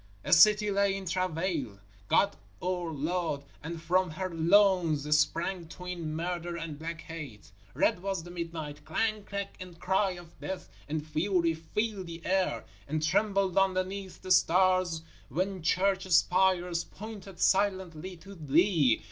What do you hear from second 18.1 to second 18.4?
to